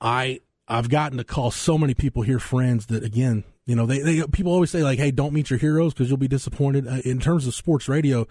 I, 0.00 0.40
I've 0.66 0.88
gotten 0.88 1.18
to 1.18 1.24
call 1.24 1.50
so 1.50 1.76
many 1.76 1.94
people 1.94 2.22
here 2.22 2.38
friends 2.38 2.86
that 2.86 3.04
again, 3.04 3.44
you 3.66 3.76
know, 3.76 3.84
they, 3.84 3.98
they 4.00 4.22
people 4.28 4.52
always 4.52 4.70
say 4.70 4.82
like, 4.82 4.98
"Hey, 4.98 5.10
don't 5.10 5.34
meet 5.34 5.50
your 5.50 5.58
heroes 5.58 5.92
because 5.92 6.08
you'll 6.08 6.16
be 6.16 6.28
disappointed." 6.28 6.88
Uh, 6.88 7.02
in 7.04 7.20
terms 7.20 7.46
of 7.46 7.54
sports 7.54 7.86
radio, 7.86 8.26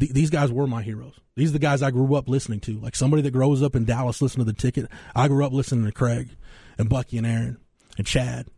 th- 0.00 0.12
these 0.12 0.30
guys 0.30 0.50
were 0.50 0.66
my 0.66 0.82
heroes. 0.82 1.14
These 1.36 1.50
are 1.50 1.54
the 1.54 1.58
guys 1.58 1.82
I 1.82 1.90
grew 1.90 2.14
up 2.14 2.28
listening 2.28 2.60
to. 2.60 2.78
Like 2.80 2.96
somebody 2.96 3.22
that 3.22 3.30
grows 3.30 3.62
up 3.62 3.76
in 3.76 3.84
Dallas 3.84 4.20
listening 4.20 4.46
to 4.46 4.52
the 4.52 4.58
ticket. 4.58 4.86
I 5.14 5.28
grew 5.28 5.44
up 5.44 5.52
listening 5.52 5.84
to 5.84 5.92
Craig 5.92 6.30
and 6.78 6.88
Bucky 6.88 7.18
and 7.18 7.26
Aaron 7.26 7.58
and 7.96 8.06
Chad, 8.06 8.48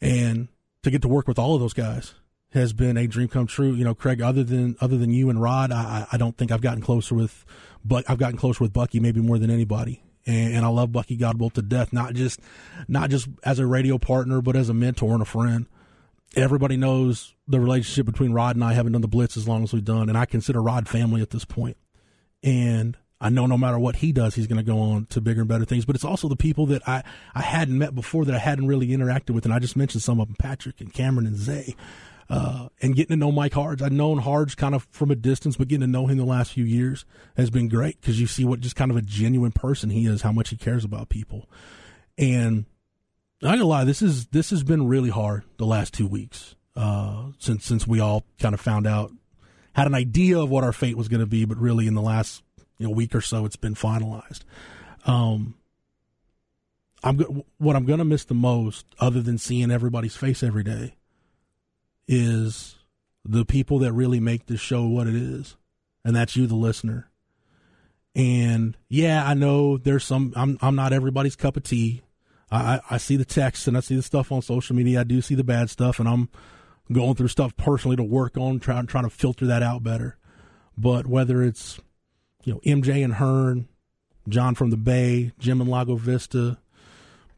and 0.00 0.48
to 0.82 0.90
get 0.90 1.02
to 1.02 1.08
work 1.08 1.28
with 1.28 1.38
all 1.38 1.54
of 1.54 1.60
those 1.60 1.74
guys 1.74 2.14
has 2.52 2.72
been 2.72 2.96
a 2.96 3.06
dream 3.06 3.28
come 3.28 3.46
true. 3.46 3.72
You 3.72 3.84
know, 3.84 3.94
Craig, 3.94 4.22
other 4.22 4.44
than 4.44 4.76
other 4.80 4.96
than 4.96 5.10
you 5.10 5.28
and 5.28 5.40
Rod, 5.40 5.72
I, 5.72 6.06
I 6.10 6.16
don't 6.16 6.36
think 6.36 6.50
I've 6.50 6.62
gotten 6.62 6.82
closer 6.82 7.14
with, 7.14 7.44
but 7.84 8.08
I've 8.08 8.18
gotten 8.18 8.38
closer 8.38 8.64
with 8.64 8.72
Bucky 8.72 9.00
maybe 9.00 9.20
more 9.20 9.38
than 9.38 9.50
anybody 9.50 10.02
and, 10.26 10.54
and 10.54 10.64
I 10.64 10.68
love 10.68 10.92
Bucky 10.92 11.16
Godbolt 11.16 11.54
to 11.54 11.62
death. 11.62 11.92
Not 11.92 12.14
just 12.14 12.40
not 12.88 13.10
just 13.10 13.28
as 13.44 13.58
a 13.58 13.66
radio 13.66 13.98
partner, 13.98 14.42
but 14.42 14.56
as 14.56 14.68
a 14.68 14.74
mentor 14.74 15.12
and 15.12 15.22
a 15.22 15.26
friend. 15.26 15.66
Everybody 16.34 16.76
knows 16.76 17.34
the 17.46 17.60
relationship 17.60 18.06
between 18.06 18.32
Rod 18.32 18.56
and 18.56 18.64
I. 18.64 18.72
Haven't 18.72 18.92
done 18.92 19.02
the 19.02 19.08
blitz 19.08 19.36
as 19.36 19.46
long 19.46 19.62
as 19.62 19.72
we've 19.72 19.84
done, 19.84 20.08
and 20.08 20.18
I 20.18 20.26
consider 20.26 20.62
Rod 20.62 20.88
family 20.88 21.22
at 21.22 21.30
this 21.30 21.44
point. 21.44 21.76
And 22.42 22.96
I 23.20 23.30
know 23.30 23.46
no 23.46 23.56
matter 23.56 23.78
what 23.78 23.96
he 23.96 24.12
does, 24.12 24.34
he's 24.34 24.46
going 24.46 24.58
to 24.58 24.62
go 24.62 24.78
on 24.78 25.06
to 25.06 25.20
bigger 25.20 25.40
and 25.40 25.48
better 25.48 25.64
things. 25.64 25.84
But 25.84 25.96
it's 25.96 26.04
also 26.04 26.28
the 26.28 26.36
people 26.36 26.66
that 26.66 26.86
I 26.86 27.02
I 27.34 27.42
hadn't 27.42 27.78
met 27.78 27.94
before 27.94 28.24
that 28.24 28.34
I 28.34 28.38
hadn't 28.38 28.66
really 28.66 28.88
interacted 28.88 29.30
with, 29.30 29.44
and 29.44 29.54
I 29.54 29.58
just 29.58 29.76
mentioned 29.76 30.02
some 30.02 30.20
of 30.20 30.28
them: 30.28 30.36
Patrick 30.38 30.80
and 30.80 30.92
Cameron 30.92 31.26
and 31.26 31.36
Zay. 31.36 31.74
Uh, 32.28 32.68
and 32.82 32.96
getting 32.96 33.14
to 33.14 33.16
know 33.16 33.30
Mike 33.30 33.52
Hards. 33.52 33.80
I've 33.80 33.92
known 33.92 34.18
Hards 34.18 34.56
kind 34.56 34.74
of 34.74 34.84
from 34.90 35.12
a 35.12 35.14
distance, 35.14 35.56
but 35.56 35.68
getting 35.68 35.82
to 35.82 35.86
know 35.86 36.08
him 36.08 36.18
the 36.18 36.24
last 36.24 36.52
few 36.52 36.64
years 36.64 37.04
has 37.36 37.50
been 37.50 37.68
great 37.68 38.00
because 38.00 38.20
you 38.20 38.26
see 38.26 38.44
what 38.44 38.58
just 38.58 38.74
kind 38.74 38.90
of 38.90 38.96
a 38.96 39.02
genuine 39.02 39.52
person 39.52 39.90
he 39.90 40.06
is, 40.06 40.22
how 40.22 40.32
much 40.32 40.48
he 40.48 40.56
cares 40.56 40.84
about 40.84 41.08
people. 41.08 41.48
And 42.18 42.64
I'm 43.42 43.50
gonna 43.50 43.64
lie, 43.64 43.84
this 43.84 44.02
is 44.02 44.26
this 44.26 44.50
has 44.50 44.62
been 44.62 44.88
really 44.88 45.10
hard 45.10 45.44
the 45.58 45.66
last 45.66 45.92
two 45.94 46.06
weeks 46.06 46.54
uh, 46.76 47.26
since 47.38 47.64
since 47.64 47.86
we 47.86 48.00
all 48.00 48.24
kind 48.38 48.54
of 48.54 48.60
found 48.60 48.86
out 48.86 49.10
had 49.72 49.86
an 49.86 49.94
idea 49.94 50.38
of 50.38 50.50
what 50.50 50.64
our 50.64 50.72
fate 50.72 50.96
was 50.96 51.08
going 51.08 51.20
to 51.20 51.26
be, 51.26 51.44
but 51.44 51.58
really 51.58 51.86
in 51.86 51.94
the 51.94 52.02
last 52.02 52.42
you 52.78 52.86
know 52.86 52.92
week 52.92 53.14
or 53.14 53.20
so, 53.20 53.44
it's 53.44 53.56
been 53.56 53.74
finalized. 53.74 54.40
Um, 55.06 55.54
I'm 57.02 57.18
what 57.58 57.76
I'm 57.76 57.86
going 57.86 57.98
to 57.98 58.04
miss 58.04 58.24
the 58.24 58.34
most, 58.34 58.86
other 58.98 59.20
than 59.22 59.38
seeing 59.38 59.70
everybody's 59.70 60.16
face 60.16 60.42
every 60.42 60.64
day, 60.64 60.96
is 62.08 62.76
the 63.24 63.44
people 63.44 63.78
that 63.80 63.92
really 63.92 64.20
make 64.20 64.46
this 64.46 64.60
show 64.60 64.86
what 64.86 65.06
it 65.06 65.14
is, 65.14 65.56
and 66.04 66.14
that's 66.14 66.36
you, 66.36 66.46
the 66.46 66.54
listener. 66.54 67.10
And 68.14 68.76
yeah, 68.88 69.26
I 69.26 69.34
know 69.34 69.76
there's 69.76 70.04
some. 70.04 70.32
I'm 70.36 70.58
I'm 70.60 70.74
not 70.74 70.92
everybody's 70.92 71.36
cup 71.36 71.56
of 71.56 71.64
tea. 71.64 72.02
I 72.50 72.80
I 72.90 72.96
see 72.98 73.16
the 73.16 73.24
texts 73.24 73.66
and 73.66 73.76
I 73.76 73.80
see 73.80 73.96
the 73.96 74.02
stuff 74.02 74.30
on 74.30 74.42
social 74.42 74.76
media. 74.76 75.00
I 75.00 75.04
do 75.04 75.20
see 75.20 75.34
the 75.34 75.44
bad 75.44 75.70
stuff, 75.70 75.98
and 75.98 76.08
I'm 76.08 76.28
going 76.92 77.14
through 77.14 77.28
stuff 77.28 77.56
personally 77.56 77.96
to 77.96 78.04
work 78.04 78.36
on 78.36 78.60
trying 78.60 78.86
trying 78.86 79.04
to 79.04 79.10
filter 79.10 79.46
that 79.46 79.62
out 79.62 79.82
better. 79.82 80.16
But 80.78 81.06
whether 81.06 81.42
it's 81.42 81.80
you 82.44 82.54
know 82.54 82.60
MJ 82.60 83.04
and 83.04 83.14
Hearn, 83.14 83.68
John 84.28 84.54
from 84.54 84.70
the 84.70 84.76
Bay, 84.76 85.32
Jim 85.38 85.60
and 85.60 85.70
Lago 85.70 85.96
Vista, 85.96 86.58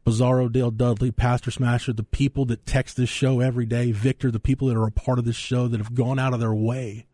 Bizarro 0.05 0.51
Dale 0.51 0.71
Dudley, 0.71 1.11
Pastor 1.11 1.51
Smasher, 1.51 1.93
the 1.93 2.03
people 2.03 2.45
that 2.45 2.65
text 2.65 2.97
this 2.97 3.09
show 3.09 3.39
every 3.39 3.65
day, 3.65 3.91
Victor, 3.91 4.31
the 4.31 4.39
people 4.39 4.67
that 4.67 4.77
are 4.77 4.87
a 4.87 4.91
part 4.91 5.19
of 5.19 5.25
this 5.25 5.35
show 5.35 5.67
that 5.67 5.79
have 5.79 5.95
gone 5.95 6.19
out 6.19 6.33
of 6.33 6.39
their 6.39 6.53
way 6.53 7.05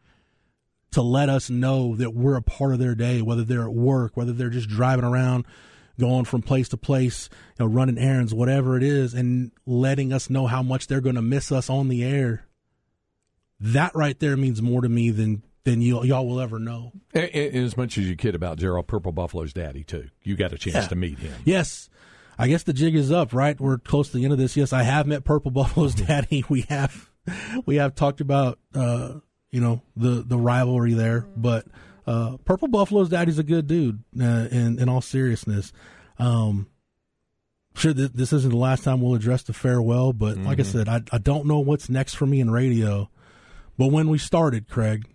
to 0.91 1.01
let 1.01 1.27
us 1.27 1.49
know 1.49 1.95
that 1.95 2.13
we're 2.13 2.37
a 2.37 2.41
part 2.41 2.71
of 2.71 2.79
their 2.79 2.95
day, 2.95 3.21
whether 3.21 3.43
they're 3.43 3.63
at 3.63 3.73
work, 3.73 4.15
whether 4.15 4.31
they're 4.31 4.49
just 4.49 4.69
driving 4.69 5.03
around, 5.03 5.45
going 5.99 6.25
from 6.25 6.41
place 6.41 6.69
to 6.69 6.77
place, 6.77 7.29
you 7.59 7.65
know, 7.65 7.71
running 7.71 7.97
errands, 7.97 8.33
whatever 8.33 8.77
it 8.77 8.83
is, 8.83 9.13
and 9.13 9.51
letting 9.65 10.11
us 10.13 10.29
know 10.29 10.47
how 10.47 10.61
much 10.63 10.87
they're 10.87 11.01
going 11.01 11.15
to 11.15 11.21
miss 11.21 11.51
us 11.51 11.69
on 11.69 11.87
the 11.87 12.03
air. 12.03 12.45
That 13.59 13.95
right 13.95 14.19
there 14.19 14.35
means 14.35 14.61
more 14.61 14.81
to 14.81 14.89
me 14.89 15.09
than 15.11 15.43
than 15.63 15.81
you, 15.81 16.03
y'all 16.03 16.27
will 16.27 16.39
ever 16.39 16.59
know. 16.59 16.91
And 17.13 17.29
As 17.33 17.75
much 17.75 17.97
as 17.97 18.07
you 18.07 18.15
kid 18.15 18.35
about 18.35 18.59
Gerald 18.59 18.85
Purple 18.85 19.11
Buffalo's 19.11 19.51
daddy 19.51 19.83
too, 19.83 20.09
you 20.21 20.35
got 20.35 20.53
a 20.53 20.57
chance 20.59 20.75
Yeah. 20.75 20.87
to 20.89 20.95
meet 20.95 21.17
him. 21.17 21.33
Yes. 21.43 21.89
I 22.37 22.47
guess 22.49 22.63
the 22.63 22.73
jig 22.73 22.95
is 22.95 23.11
up, 23.11 23.33
right? 23.33 23.59
We're 23.59 23.77
close 23.79 24.09
to 24.11 24.17
the 24.17 24.25
end 24.25 24.33
of 24.33 24.37
this. 24.37 24.55
Yes, 24.57 24.73
I 24.73 24.83
have 24.83 25.07
met 25.07 25.23
Purple 25.23 25.51
Buffalo's 25.51 25.95
daddy. 25.95 26.43
We 26.49 26.61
have 26.63 27.09
we 27.65 27.77
have 27.77 27.95
talked 27.95 28.21
about 28.21 28.59
uh, 28.75 29.13
you 29.51 29.61
know, 29.61 29.81
the 29.95 30.21
the 30.27 30.37
rivalry 30.37 30.93
there, 30.93 31.25
but 31.35 31.65
uh, 32.07 32.37
Purple 32.45 32.67
Buffalo's 32.67 33.09
daddy's 33.09 33.39
a 33.39 33.43
good 33.43 33.67
dude 33.67 34.03
uh, 34.19 34.47
in 34.51 34.79
in 34.79 34.89
all 34.89 35.01
seriousness. 35.01 35.71
Um 36.17 36.67
sure 37.75 37.93
th- 37.93 38.13
this 38.13 38.31
isn't 38.31 38.51
the 38.51 38.57
last 38.57 38.83
time 38.83 39.01
we'll 39.01 39.15
address 39.15 39.43
the 39.43 39.53
farewell, 39.53 40.13
but 40.13 40.37
like 40.37 40.59
I 40.59 40.63
said, 40.63 40.87
I 40.87 41.01
I 41.11 41.17
don't 41.17 41.45
know 41.45 41.59
what's 41.59 41.89
next 41.89 42.15
for 42.15 42.25
me 42.25 42.39
in 42.39 42.49
radio. 42.49 43.09
But 43.77 43.91
when 43.91 44.07
we 44.07 44.17
started, 44.17 44.69
Craig, 44.69 45.05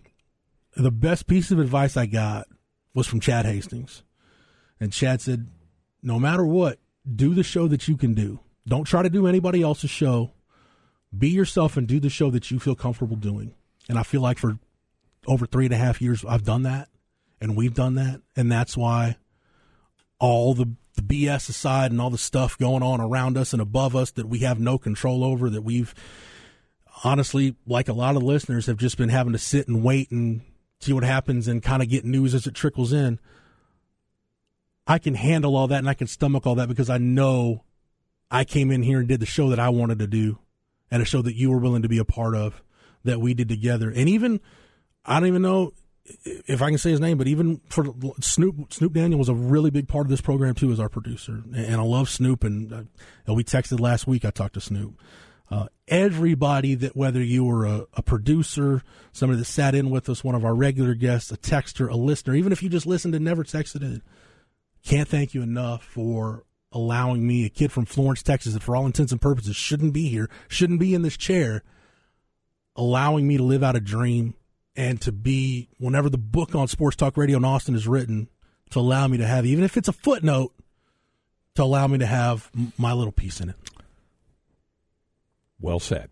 the 0.75 0.91
best 0.91 1.27
piece 1.27 1.49
of 1.51 1.59
advice 1.59 1.97
I 1.97 2.05
got 2.05 2.47
was 2.93 3.07
from 3.07 3.19
Chad 3.19 3.45
Hastings. 3.45 4.03
And 4.79 4.93
Chad 4.93 5.21
said, 5.21 5.47
no 6.03 6.19
matter 6.19 6.45
what, 6.45 6.79
do 7.15 7.33
the 7.33 7.43
show 7.43 7.67
that 7.67 7.87
you 7.87 7.97
can 7.97 8.13
do. 8.13 8.39
Don't 8.67 8.83
try 8.85 9.01
to 9.01 9.09
do 9.09 9.27
anybody 9.27 9.61
else's 9.61 9.89
show. 9.89 10.31
Be 11.17 11.29
yourself 11.29 11.77
and 11.77 11.87
do 11.87 11.99
the 11.99 12.09
show 12.09 12.29
that 12.31 12.51
you 12.51 12.59
feel 12.59 12.75
comfortable 12.75 13.15
doing. 13.15 13.53
And 13.89 13.97
I 13.97 14.03
feel 14.03 14.21
like 14.21 14.37
for 14.37 14.59
over 15.27 15.45
three 15.45 15.65
and 15.65 15.73
a 15.73 15.77
half 15.77 16.01
years, 16.01 16.25
I've 16.25 16.43
done 16.43 16.63
that 16.63 16.89
and 17.39 17.55
we've 17.55 17.73
done 17.73 17.95
that. 17.95 18.21
And 18.35 18.51
that's 18.51 18.77
why 18.77 19.17
all 20.19 20.53
the, 20.53 20.73
the 20.95 21.01
BS 21.01 21.49
aside 21.49 21.91
and 21.91 21.99
all 21.99 22.09
the 22.09 22.17
stuff 22.17 22.57
going 22.57 22.83
on 22.83 23.01
around 23.01 23.37
us 23.37 23.53
and 23.53 23.61
above 23.61 23.95
us 23.95 24.11
that 24.11 24.27
we 24.27 24.39
have 24.39 24.59
no 24.59 24.77
control 24.77 25.23
over, 25.23 25.49
that 25.49 25.63
we've 25.63 25.93
honestly, 27.03 27.55
like 27.65 27.87
a 27.87 27.93
lot 27.93 28.15
of 28.15 28.23
listeners, 28.23 28.67
have 28.67 28.77
just 28.77 28.97
been 28.97 29.09
having 29.09 29.33
to 29.33 29.39
sit 29.39 29.67
and 29.67 29.83
wait 29.83 30.11
and 30.11 30.41
see 30.79 30.93
what 30.93 31.03
happens 31.03 31.47
and 31.47 31.63
kind 31.63 31.81
of 31.81 31.89
get 31.89 32.05
news 32.05 32.33
as 32.33 32.47
it 32.47 32.53
trickles 32.53 32.93
in. 32.93 33.19
I 34.87 34.99
can 34.99 35.15
handle 35.15 35.55
all 35.55 35.67
that 35.67 35.79
and 35.79 35.89
I 35.89 35.93
can 35.93 36.07
stomach 36.07 36.45
all 36.45 36.55
that 36.55 36.67
because 36.67 36.89
I 36.89 36.97
know 36.97 37.63
I 38.29 38.43
came 38.43 38.71
in 38.71 38.83
here 38.83 38.99
and 38.99 39.07
did 39.07 39.19
the 39.19 39.25
show 39.25 39.49
that 39.49 39.59
I 39.59 39.69
wanted 39.69 39.99
to 39.99 40.07
do 40.07 40.39
and 40.89 41.01
a 41.01 41.05
show 41.05 41.21
that 41.21 41.35
you 41.35 41.49
were 41.49 41.59
willing 41.59 41.83
to 41.83 41.89
be 41.89 41.97
a 41.97 42.05
part 42.05 42.35
of 42.35 42.61
that 43.03 43.19
we 43.19 43.33
did 43.33 43.49
together. 43.49 43.89
And 43.89 44.09
even, 44.09 44.39
I 45.05 45.19
don't 45.19 45.27
even 45.27 45.41
know 45.41 45.73
if 46.05 46.61
I 46.61 46.69
can 46.69 46.77
say 46.77 46.91
his 46.91 46.99
name, 46.99 47.17
but 47.17 47.27
even 47.27 47.61
for 47.69 47.85
Snoop, 48.19 48.73
Snoop 48.73 48.93
Daniel 48.93 49.19
was 49.19 49.29
a 49.29 49.33
really 49.33 49.69
big 49.69 49.87
part 49.87 50.05
of 50.05 50.09
this 50.09 50.21
program 50.21 50.55
too 50.55 50.71
as 50.71 50.79
our 50.79 50.89
producer. 50.89 51.43
And 51.55 51.75
I 51.75 51.83
love 51.83 52.09
Snoop. 52.09 52.43
And, 52.43 52.73
uh, 52.73 52.83
and 53.25 53.35
we 53.35 53.43
texted 53.43 53.79
last 53.79 54.07
week. 54.07 54.25
I 54.25 54.31
talked 54.31 54.55
to 54.55 54.61
Snoop. 54.61 54.99
Uh, 55.49 55.67
everybody 55.87 56.75
that 56.75 56.95
whether 56.95 57.21
you 57.21 57.43
were 57.43 57.65
a, 57.65 57.85
a 57.93 58.01
producer, 58.01 58.81
somebody 59.11 59.39
that 59.39 59.45
sat 59.45 59.75
in 59.75 59.89
with 59.89 60.07
us, 60.09 60.23
one 60.23 60.35
of 60.35 60.45
our 60.45 60.55
regular 60.55 60.93
guests, 60.93 61.29
a 61.31 61.37
texter, 61.37 61.89
a 61.89 61.95
listener, 61.95 62.35
even 62.35 62.53
if 62.53 62.63
you 62.63 62.69
just 62.69 62.85
listened 62.85 63.13
and 63.13 63.25
never 63.25 63.43
texted 63.43 63.81
in, 63.81 64.01
can't 64.83 65.09
thank 65.09 65.33
you 65.33 65.41
enough 65.41 65.83
for 65.83 66.45
allowing 66.71 67.27
me, 67.27 67.45
a 67.45 67.49
kid 67.49 67.69
from 67.69 67.85
Florence, 67.85 68.23
Texas, 68.23 68.53
that 68.53 68.63
for 68.63 68.77
all 68.77 68.85
intents 68.85 69.11
and 69.11 69.19
purposes 69.19 69.57
shouldn't 69.57 69.91
be 69.91 70.07
here, 70.07 70.29
shouldn't 70.47 70.79
be 70.79 70.93
in 70.93 71.01
this 71.01 71.17
chair, 71.17 71.63
allowing 72.77 73.27
me 73.27 73.35
to 73.35 73.43
live 73.43 73.61
out 73.61 73.75
a 73.75 73.81
dream 73.81 74.33
and 74.75 75.01
to 75.01 75.11
be, 75.11 75.69
whenever 75.77 76.09
the 76.09 76.17
book 76.17 76.55
on 76.55 76.67
Sports 76.67 76.95
Talk 76.95 77.17
Radio 77.17 77.37
in 77.37 77.45
Austin 77.45 77.75
is 77.75 77.87
written, 77.87 78.29
to 78.71 78.79
allow 78.79 79.07
me 79.07 79.17
to 79.17 79.25
have, 79.25 79.45
even 79.45 79.63
if 79.63 79.77
it's 79.77 79.87
a 79.87 79.93
footnote, 79.93 80.53
to 81.55 81.63
allow 81.63 81.87
me 81.87 81.97
to 81.97 82.05
have 82.05 82.49
my 82.77 82.93
little 82.93 83.11
piece 83.11 83.41
in 83.41 83.49
it. 83.49 83.55
Well 85.59 85.79
said. 85.79 86.09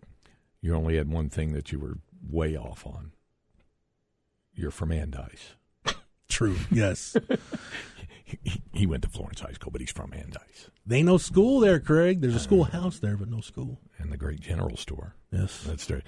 You 0.60 0.74
only 0.74 0.96
had 0.96 1.10
one 1.10 1.30
thing 1.30 1.52
that 1.54 1.72
you 1.72 1.78
were 1.78 1.98
way 2.28 2.56
off 2.56 2.86
on. 2.86 3.12
You're 4.52 4.70
from 4.70 4.90
Andice. 4.90 5.54
True. 6.28 6.56
Yes. 6.70 7.16
He, 8.42 8.62
he 8.72 8.86
went 8.86 9.02
to 9.04 9.08
Florence 9.08 9.40
High 9.40 9.52
School, 9.52 9.70
but 9.72 9.80
he's 9.80 9.90
from 9.92 10.10
Andice 10.12 10.68
they 10.86 11.02
know 11.04 11.18
school 11.18 11.60
there, 11.60 11.78
Craig. 11.78 12.20
There's 12.20 12.34
a 12.34 12.40
schoolhouse 12.40 12.98
there, 12.98 13.16
but 13.16 13.28
no 13.28 13.40
school. 13.40 13.78
and 13.98 14.10
the 14.10 14.16
great 14.16 14.40
general 14.40 14.76
store. 14.76 15.14
Yes. 15.30 15.62
That's 15.62 15.86
true. 15.86 16.00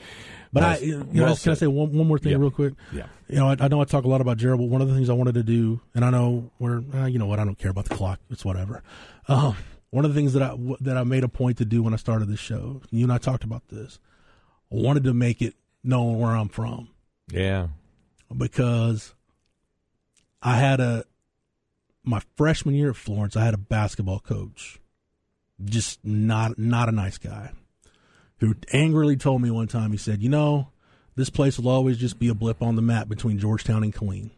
But 0.53 0.63
Well- 0.63 0.73
I, 0.73 0.77
you 0.79 0.97
know, 0.99 1.25
well 1.25 1.37
can 1.37 1.53
I 1.53 1.55
say 1.55 1.67
one, 1.69 1.93
one 1.97 2.09
more 2.09 2.19
thing 2.19 2.33
Yeah. 2.33 2.39
real 2.39 2.51
quick? 2.51 2.75
Yeah. 2.93 3.07
You 3.29 3.37
know, 3.37 3.49
I, 3.51 3.57
I 3.61 3.69
know 3.69 3.81
I 3.81 3.85
talk 3.85 4.05
a 4.05 4.09
lot 4.09 4.21
about 4.21 4.39
Gerald, 4.39 4.61
but 4.61 4.69
one 4.69 4.81
of 4.83 4.89
the 4.89 4.95
things 4.95 5.09
I 5.09 5.13
wanted 5.13 5.35
to 5.35 5.43
do, 5.45 5.81
and 5.95 6.05
I 6.05 6.11
know 6.11 6.51
we're, 6.59 6.83
uh, 6.95 7.07
you 7.07 7.19
know 7.21 7.27
what, 7.27 7.39
I 7.39 7.45
don't 7.45 7.59
care 7.59 7.71
about 7.71 7.85
the 7.85 7.95
clock. 7.95 8.19
It's 8.31 8.45
whatever. 8.45 8.83
Um, 9.29 9.55
one 9.91 10.05
of 10.05 10.13
the 10.13 10.19
things 10.19 10.33
that 10.33 10.43
I 10.43 10.49
w- 10.49 10.77
that 10.81 10.97
I 10.97 11.05
made 11.05 11.23
a 11.23 11.29
point 11.29 11.59
to 11.59 11.65
do 11.65 11.83
when 11.85 11.93
I 11.93 11.97
started 11.99 12.27
this 12.29 12.41
show, 12.41 12.81
you 12.91 13.05
and 13.05 13.13
I 13.13 13.19
talked 13.19 13.45
about 13.45 13.69
this. 13.69 14.01
I 14.73 14.77
wanted 14.77 15.05
to 15.05 15.15
make 15.15 15.41
it 15.43 15.55
known 15.85 16.19
where 16.19 16.33
I'm 16.35 16.49
from 16.49 16.89
Yeah. 17.31 17.69
because 18.37 19.15
I 20.41 20.57
had 20.57 20.81
a 20.81 21.05
my 22.05 22.21
freshman 22.37 22.75
year 22.75 22.91
at 22.91 22.97
Florence. 22.97 23.37
I 23.37 23.45
had 23.45 23.55
a 23.55 23.59
basketball 23.59 24.21
coach, 24.21 24.81
just 25.65 26.05
not 26.05 26.59
not 26.59 26.89
a 26.89 26.93
nice 26.93 27.19
guy, 27.19 27.53
who 28.39 28.55
angrily 28.73 29.17
told 29.17 29.43
me 29.43 29.51
one 29.51 29.69
time. 29.69 29.93
He 29.93 29.99
said, 29.99 30.23
"You 30.23 30.29
know, 30.29 30.71
this 31.15 31.31
place 31.31 31.59
will 31.59 31.69
always 31.69 31.99
just 31.99 32.19
be 32.19 32.29
a 32.29 32.35
blip 32.35 32.63
on 32.63 32.77
the 32.77 32.83
map 32.83 33.09
between 33.09 33.39
Georgetown 33.39 33.83
and 33.83 33.95
Killeen. 33.95 34.31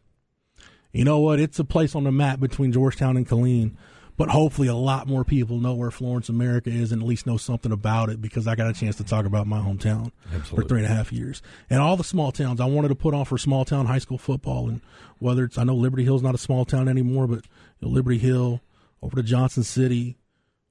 You 0.93 1.05
know 1.05 1.19
what? 1.19 1.41
It's 1.41 1.59
a 1.59 1.65
place 1.65 1.95
on 1.95 2.05
the 2.05 2.13
map 2.13 2.41
between 2.41 2.73
Georgetown 2.73 3.17
and 3.17 3.27
Killeen." 3.27 3.77
But 4.17 4.29
hopefully, 4.29 4.69
a 4.69 4.77
lot 4.77 5.09
more 5.09 5.25
people 5.25 5.59
know 5.59 5.75
where 5.75 5.91
Florence, 5.91 6.29
America 6.29 6.71
is, 6.71 6.93
and 6.93 7.03
at 7.03 7.09
least 7.09 7.27
know 7.27 7.37
something 7.37 7.73
about 7.73 8.11
it 8.11 8.21
because 8.21 8.47
I 8.47 8.55
got 8.55 8.71
a 8.71 8.73
chance 8.73 8.95
to 8.97 9.05
talk 9.05 9.27
about 9.27 9.49
my 9.49 9.59
hometown 9.59 10.13
for 10.45 10.63
three 10.63 10.85
and 10.85 10.87
a 10.87 10.95
half 10.95 11.13
years. 11.13 11.43
And 11.69 11.81
all 11.81 11.97
the 11.97 12.05
small 12.05 12.31
towns 12.31 12.61
I 12.61 12.67
wanted 12.67 12.89
to 12.89 12.95
put 12.95 13.13
on 13.13 13.25
for 13.25 13.39
small 13.39 13.65
town 13.65 13.87
high 13.87 13.99
school 13.99 14.19
football. 14.19 14.69
And 14.69 14.81
whether 15.19 15.45
it's, 15.45 15.59
I 15.59 15.65
know 15.65 15.75
Liberty 15.75 16.05
Hill's 16.05 16.23
not 16.23 16.35
a 16.35 16.39
small 16.39 16.65
town 16.65 16.89
anymore, 16.89 17.27
but 17.27 17.45
you 17.81 17.89
know, 17.89 17.89
Liberty 17.89 18.19
Hill, 18.19 18.61
over 19.03 19.17
to 19.17 19.23
Johnson 19.23 19.65
City, 19.65 20.17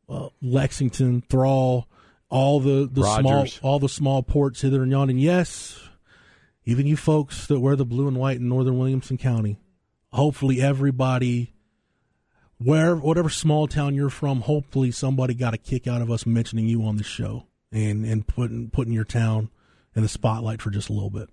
uh, 0.08 0.30
Lexington, 0.42 1.22
Thrall, 1.30 1.88
all 2.30 2.62
the, 2.62 2.90
the 2.92 3.04
small, 3.04 3.46
all 3.62 3.80
the 3.80 3.90
small 3.90 4.24
ports 4.24 4.62
hither 4.62 4.84
and 4.84 4.92
yon. 4.92 5.10
And 5.10 5.20
yes, 5.20 5.80
even 6.64 6.88
you 6.88 6.96
folks 6.96 7.46
that 7.48 7.60
wear 7.60 7.76
the 7.76 7.86
blue 7.86 8.08
and 8.08 8.18
white 8.18 8.38
in 8.38 8.48
northern 8.48 8.78
Williamson 8.78 9.18
County, 9.18 9.60
hopefully 10.14 10.62
everybody 10.62 11.53
where 12.64 12.96
whatever 12.96 13.30
small 13.30 13.68
town 13.68 13.96
you're 13.96 14.10
from, 14.10 14.42
hopefully 14.42 14.92
somebody 14.92 15.34
got 15.34 15.54
a 15.54 15.58
kick 15.58 15.88
out 15.88 16.02
of 16.02 16.10
us 16.10 16.26
mentioning 16.26 16.68
you 16.68 16.84
on 16.84 16.98
the 16.98 17.04
show 17.04 17.46
and 17.72 18.06
and 18.06 18.28
putting 18.28 18.70
putting 18.70 18.94
your 18.94 19.04
town 19.04 19.50
in 19.96 20.02
the 20.04 20.10
spotlight 20.10 20.62
for 20.62 20.70
just 20.70 20.90
a 20.90 20.94
little 20.94 21.10
bit. 21.10 21.30